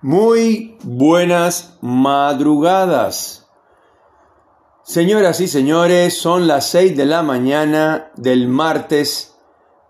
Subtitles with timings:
[0.00, 3.48] Muy buenas madrugadas.
[4.84, 9.34] Señoras y señores, son las 6 de la mañana del martes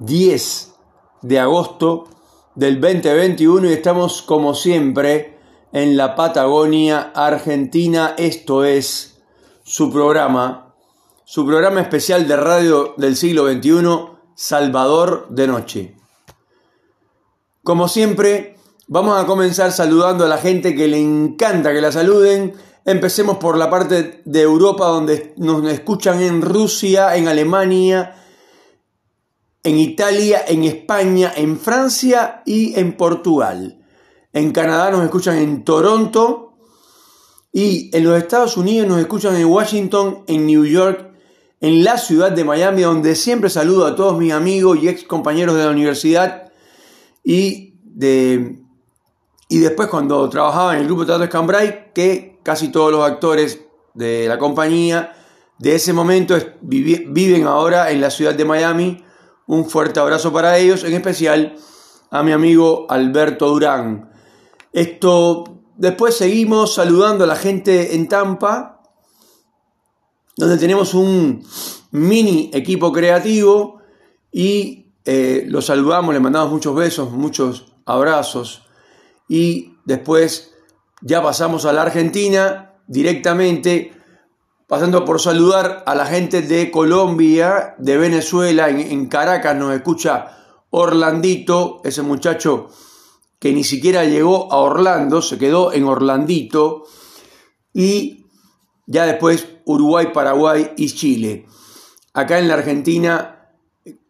[0.00, 0.74] 10
[1.22, 2.08] de agosto
[2.56, 5.38] del 2021 y estamos como siempre
[5.72, 8.16] en la Patagonia Argentina.
[8.18, 9.22] Esto es
[9.62, 10.74] su programa,
[11.22, 13.84] su programa especial de radio del siglo XXI,
[14.34, 15.96] Salvador de Noche.
[17.62, 18.56] Como siempre,
[18.94, 22.52] Vamos a comenzar saludando a la gente que le encanta que la saluden.
[22.84, 28.16] Empecemos por la parte de Europa donde nos escuchan en Rusia, en Alemania,
[29.62, 33.82] en Italia, en España, en Francia y en Portugal.
[34.34, 36.58] En Canadá nos escuchan en Toronto
[37.50, 41.14] y en los Estados Unidos nos escuchan en Washington, en New York,
[41.62, 45.56] en la ciudad de Miami, donde siempre saludo a todos mis amigos y ex compañeros
[45.56, 46.52] de la universidad
[47.24, 48.61] y de
[49.52, 53.60] y después cuando trabajaba en el grupo Teatro Escambray, que casi todos los actores
[53.92, 55.12] de la compañía
[55.58, 59.04] de ese momento viven ahora en la ciudad de Miami.
[59.46, 61.54] Un fuerte abrazo para ellos, en especial
[62.10, 64.10] a mi amigo Alberto Durán.
[64.72, 65.44] Esto,
[65.76, 68.80] después seguimos saludando a la gente en Tampa,
[70.34, 71.44] donde tenemos un
[71.90, 73.80] mini equipo creativo
[74.32, 78.62] y eh, los saludamos, le mandamos muchos besos, muchos abrazos
[79.32, 80.52] y después
[81.00, 83.94] ya pasamos a la Argentina directamente,
[84.66, 90.36] pasando por saludar a la gente de Colombia, de Venezuela, en, Caracas nos escucha
[90.68, 92.68] Orlandito, ese muchacho
[93.38, 96.84] que ni siquiera llegó a Orlando, se quedó en Orlandito,
[97.72, 98.26] y
[98.86, 101.46] ya después Uruguay, Paraguay y Chile.
[102.12, 103.48] Acá en la Argentina,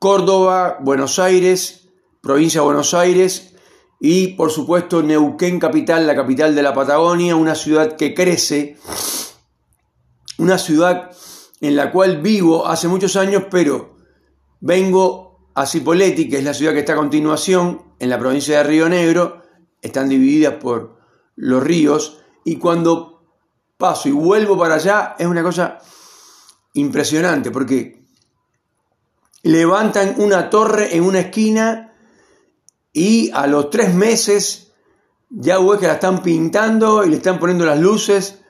[0.01, 1.87] Córdoba, Buenos Aires,
[2.21, 3.52] provincia de Buenos Aires,
[4.05, 8.77] y por supuesto Neuquén capital, la capital de la Patagonia, una ciudad que crece,
[10.39, 11.13] una ciudad
[11.61, 13.95] en la cual vivo hace muchos años, pero
[14.61, 18.65] vengo a Cipolletti, que es la ciudad que está a continuación, en la provincia de
[18.65, 19.41] Río Negro,
[19.81, 20.99] están divididas por
[21.37, 23.23] los ríos, y cuando
[23.77, 25.79] paso y vuelvo para allá es una cosa
[26.75, 28.05] impresionante, porque
[29.45, 31.92] levantan una torre en una esquina,
[32.93, 34.73] y a los tres meses
[35.31, 38.41] ya ves que la están pintando y le están poniendo las luces.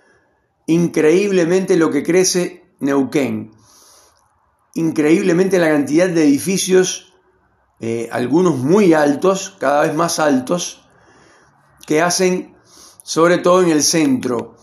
[0.66, 3.52] Increíblemente lo que crece Neuquén.
[4.74, 7.12] Increíblemente la cantidad de edificios,
[7.78, 10.82] eh, algunos muy altos, cada vez más altos,
[11.86, 12.56] que hacen,
[13.02, 14.56] sobre todo en el centro.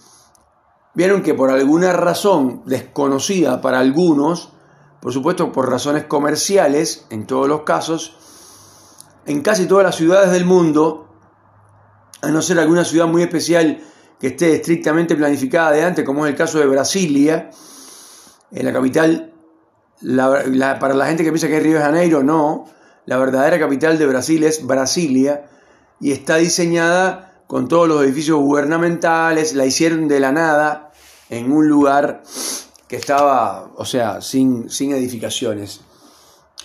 [0.95, 4.51] Vieron que por alguna razón desconocida para algunos,
[4.99, 8.17] por supuesto por razones comerciales, en todos los casos,
[9.29, 11.07] en casi todas las ciudades del mundo,
[12.23, 13.79] a no ser alguna ciudad muy especial
[14.19, 17.51] que esté estrictamente planificada de antes, como es el caso de Brasilia,
[18.51, 19.31] en la capital,
[20.01, 22.65] para la gente que piensa que es Río de Janeiro, no,
[23.05, 25.47] la verdadera capital de Brasil es Brasilia
[25.99, 30.91] y está diseñada con todos los edificios gubernamentales, la hicieron de la nada
[31.29, 32.23] en un lugar
[32.87, 35.81] que estaba, o sea, sin, sin edificaciones.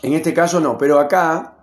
[0.01, 1.54] En este caso no, pero acá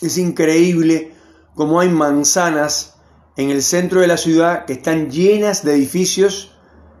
[0.00, 1.14] es increíble
[1.54, 2.96] cómo hay manzanas
[3.36, 6.52] en el centro de la ciudad que están llenas de edificios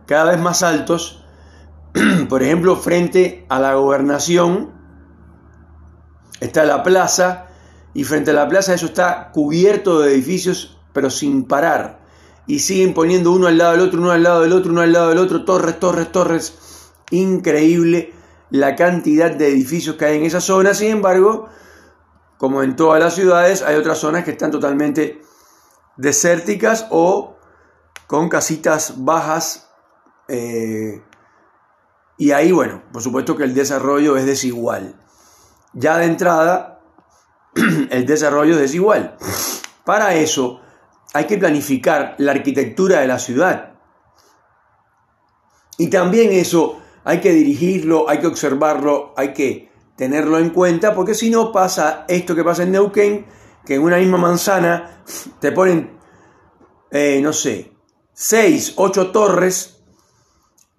[0.06, 1.24] cada vez más altos.
[2.28, 4.72] Por ejemplo, frente a la gobernación
[6.40, 7.46] está la plaza
[7.94, 12.00] y frente a la plaza eso está cubierto de edificios pero sin parar.
[12.46, 14.92] Y siguen poniendo uno al lado del otro, uno al lado del otro, uno al
[14.92, 16.54] lado del otro, torres, torres, torres.
[17.10, 18.14] Increíble
[18.48, 20.72] la cantidad de edificios que hay en esa zona.
[20.72, 21.50] Sin embargo,
[22.38, 25.22] como en todas las ciudades, hay otras zonas que están totalmente
[25.96, 27.36] desérticas o
[28.06, 29.70] con casitas bajas.
[30.28, 31.02] Eh,
[32.18, 35.00] y ahí, bueno, por supuesto que el desarrollo es desigual.
[35.72, 36.80] Ya de entrada,
[37.90, 39.16] el desarrollo es desigual.
[39.84, 40.60] Para eso
[41.14, 43.74] hay que planificar la arquitectura de la ciudad.
[45.78, 51.14] Y también eso hay que dirigirlo, hay que observarlo, hay que tenerlo en cuenta, porque
[51.14, 53.26] si no pasa esto que pasa en Neuquén,
[53.64, 55.02] que en una misma manzana
[55.40, 55.98] te ponen,
[56.90, 57.72] eh, no sé,
[58.12, 59.82] seis, ocho torres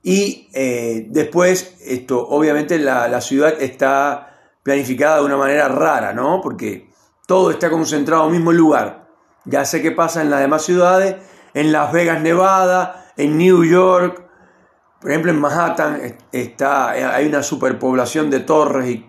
[0.03, 6.39] y eh, después esto, obviamente la, la, ciudad está planificada de una manera rara, ¿no?
[6.41, 6.89] Porque
[7.25, 9.09] todo está concentrado en el mismo lugar.
[9.45, 11.15] Ya sé qué pasa en las demás ciudades,
[11.53, 14.26] en Las Vegas, Nevada, en New York,
[14.99, 19.01] por ejemplo, en Manhattan está, hay una superpoblación de torres,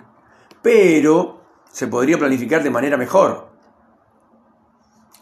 [0.63, 1.41] pero
[1.71, 3.49] se podría planificar de manera mejor.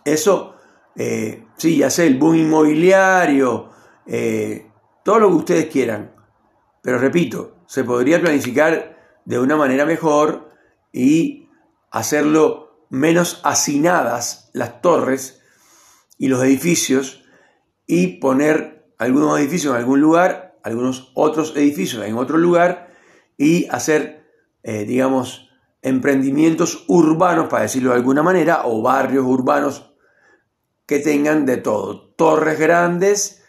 [0.04, 0.56] Eso
[0.96, 3.70] eh, sí, ya sé, el boom inmobiliario,
[4.06, 4.70] eh,
[5.04, 6.14] todo lo que ustedes quieran.
[6.82, 10.50] Pero repito, se podría planificar de una manera mejor
[10.92, 11.48] y
[11.90, 15.42] hacerlo menos hacinadas las torres
[16.18, 17.24] y los edificios
[17.86, 22.88] y poner algunos edificios en algún lugar, algunos otros edificios en otro lugar
[23.36, 24.26] y hacer,
[24.64, 25.48] eh, digamos,
[25.80, 29.94] emprendimientos urbanos, para decirlo de alguna manera, o barrios urbanos
[30.84, 32.14] que tengan de todo.
[32.16, 33.44] Torres grandes,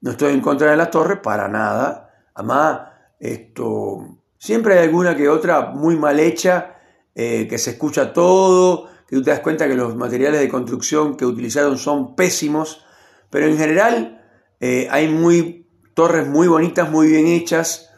[0.00, 2.10] no estoy en contra de las torres, para nada.
[2.34, 2.80] Además,
[3.20, 6.74] esto, siempre hay alguna que otra muy mal hecha,
[7.14, 11.16] eh, que se escucha todo, que tú te das cuenta que los materiales de construcción
[11.16, 12.84] que utilizaron son pésimos,
[13.30, 14.16] pero en general
[14.58, 15.65] eh, hay muy,
[15.96, 17.90] torres muy bonitas, muy bien hechas,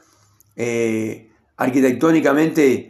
[0.56, 2.88] eh, arquitectónicamente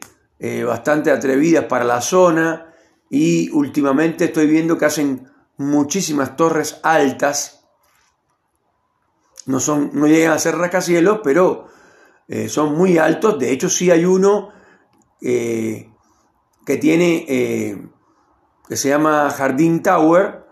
[0.64, 2.72] bastante atrevidas para la zona
[3.10, 7.58] y últimamente estoy viendo que hacen muchísimas torres altas,
[9.46, 11.68] no, son, no llegan a ser rascacielos, pero
[12.28, 13.38] eh, son muy altos.
[13.38, 14.50] De hecho, sí hay uno
[15.22, 15.90] eh,
[16.66, 17.82] que tiene, eh,
[18.68, 20.44] que se llama Jardín Tower,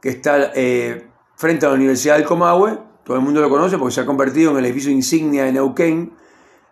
[0.00, 0.52] que está
[1.36, 2.78] frente a la Universidad del Comahue.
[3.04, 6.14] Todo el mundo lo conoce porque se ha convertido en el edificio insignia de Neuquén.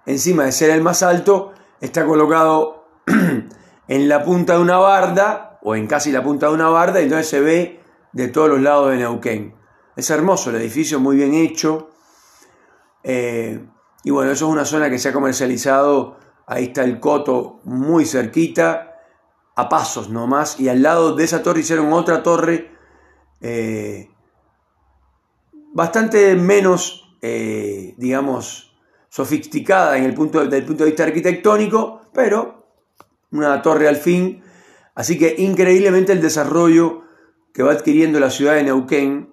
[0.06, 2.86] Encima de ser el más alto, está colocado
[3.88, 7.04] en la punta de una barda, o en casi la punta de una barda, y
[7.04, 7.80] entonces se ve
[8.12, 9.54] de todos los lados de Neuquén.
[9.94, 11.90] Es hermoso el edificio, muy bien hecho.
[13.04, 16.16] Y bueno, eso es una zona que se ha comercializado.
[16.46, 18.96] Ahí está el Coto muy cerquita,
[19.54, 20.58] a pasos nomás.
[20.58, 22.70] Y al lado de esa torre hicieron otra torre
[23.40, 24.10] eh,
[25.72, 28.76] bastante menos, eh, digamos,
[29.08, 32.66] sofisticada en el punto, desde el punto de vista arquitectónico, pero
[33.30, 34.42] una torre al fin.
[34.94, 37.02] Así que increíblemente el desarrollo
[37.52, 39.32] que va adquiriendo la ciudad de Neuquén,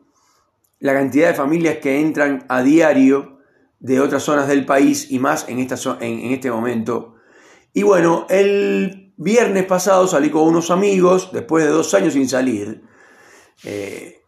[0.79, 3.39] la cantidad de familias que entran a diario
[3.79, 7.15] de otras zonas del país y más en, esta, en, este momento.
[7.73, 12.83] Y bueno, el viernes pasado salí con unos amigos, después de dos años sin salir,
[13.63, 14.21] eh,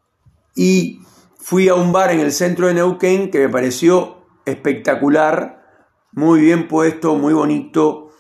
[0.56, 1.00] y
[1.42, 5.66] fui a un bar en el centro de Neuquén que me pareció espectacular,
[6.12, 8.12] muy bien puesto, muy bonito,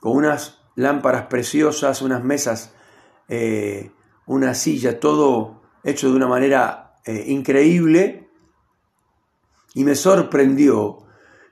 [0.00, 2.72] con unas lámparas preciosas, unas mesas,
[3.28, 3.90] eh,
[4.26, 8.30] una silla, todo hecho de una manera eh, increíble
[9.74, 10.98] y me sorprendió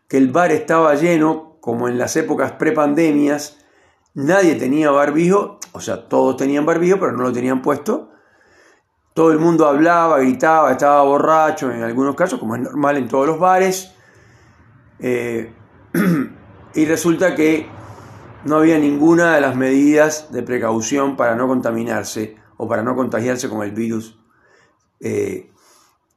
[0.08, 3.58] que el bar estaba lleno, como en las épocas prepandemias,
[4.14, 8.11] nadie tenía barbijo, o sea, todos tenían barbijo, pero no lo tenían puesto.
[9.17, 13.27] Todo el mundo hablaba, gritaba, estaba borracho en algunos casos, como es normal en todos
[13.27, 13.95] los bares.
[14.99, 15.51] Eh,
[16.75, 17.67] y resulta que
[18.45, 23.49] no había ninguna de las medidas de precaución para no contaminarse o para no contagiarse
[23.49, 24.19] con el virus,
[25.01, 25.51] eh,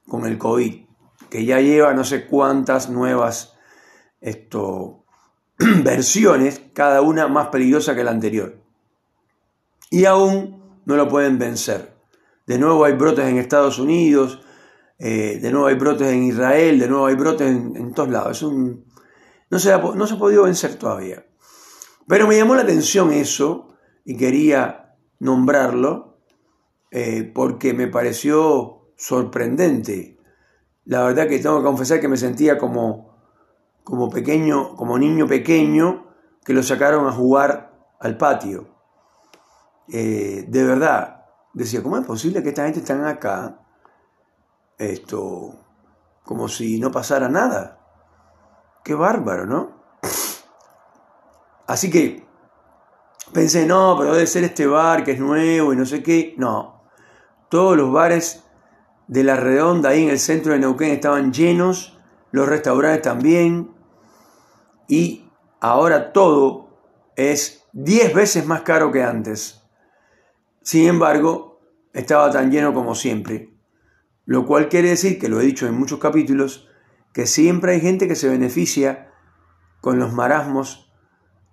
[0.05, 0.89] con el COVID
[1.29, 3.53] que ya lleva no sé cuántas nuevas
[4.19, 5.05] esto,
[5.57, 8.57] versiones, cada una más peligrosa que la anterior.
[9.89, 11.98] Y aún no lo pueden vencer.
[12.49, 14.41] De nuevo hay brotes en Estados Unidos,
[14.97, 18.37] eh, de nuevo hay brotes en Israel, de nuevo hay brotes en, todos lados.
[18.37, 18.85] Es un,
[19.51, 21.23] no, se ha, no se ha podido vencer todavía.
[22.07, 26.23] Pero me llamó la atención eso y quería nombrarlo
[26.89, 30.17] eh, porque me pareció sorprendente
[30.85, 33.15] la verdad que tengo que confesar que me sentía como,
[33.83, 36.07] como pequeño, como niño pequeño
[36.43, 38.69] que lo sacaron a jugar al patio.
[39.87, 41.18] Eh, de verdad,
[41.53, 43.59] decía, ¿cómo es posible que esta gente estén acá?
[44.77, 45.59] Esto,
[46.23, 47.79] como si no pasara nada.
[48.83, 49.79] Qué bárbaro, ¿no?
[51.67, 52.25] Así que
[53.33, 56.33] pensé, no, pero debe ser este bar que es nuevo y no sé qué.
[56.37, 56.83] No,
[57.49, 58.43] todos los bares
[59.07, 61.99] de la redonda ahí en el centro de Neuquén estaban llenos,
[62.31, 63.71] los restaurantes también,
[64.87, 65.29] y
[65.59, 66.69] ahora todo
[67.15, 69.58] es 10 veces más caro que antes.
[70.69, 71.61] Sin embargo,
[71.93, 73.57] estaba tan lleno como siempre,
[74.27, 76.69] lo cual quiere decir, que lo he dicho en muchos capítulos,
[77.11, 79.11] que siempre hay gente que se beneficia
[79.81, 80.93] con los marasmos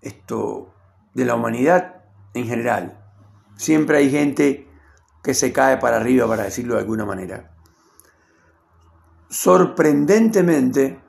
[0.02, 0.74] esto,
[1.14, 2.04] de la humanidad
[2.34, 3.02] en general.
[3.56, 4.68] Siempre hay gente
[5.22, 7.56] que se cae para arriba, para decirlo de alguna manera.
[9.30, 11.00] Sorprendentemente,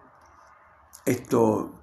[1.05, 1.81] esto,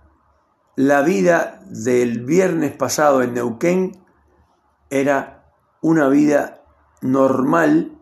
[0.74, 4.02] la vida del viernes pasado en Neuquén
[4.88, 5.33] era
[5.84, 6.64] una vida
[7.02, 8.00] normal,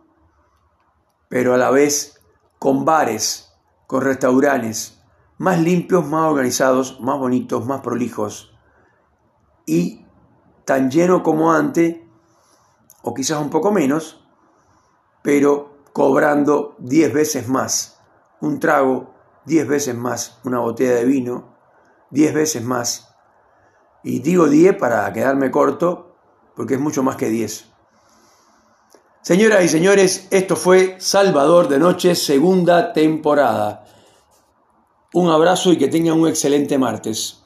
[1.27, 2.17] pero a la vez
[2.57, 3.53] con bares,
[3.87, 5.03] con restaurantes,
[5.37, 8.57] más limpios, más organizados, más bonitos, más prolijos,
[9.65, 10.05] y
[10.63, 11.97] tan lleno como antes,
[13.01, 14.25] o quizás un poco menos,
[15.21, 17.99] pero cobrando 10 veces más
[18.39, 19.13] un trago,
[19.43, 21.53] 10 veces más una botella de vino,
[22.11, 23.13] 10 veces más.
[24.05, 26.15] Y digo 10 para quedarme corto,
[26.55, 27.72] porque es mucho más que 10.
[29.23, 33.85] Señoras y señores, esto fue Salvador de Noche, segunda temporada.
[35.13, 37.41] Un abrazo y que tengan un excelente martes.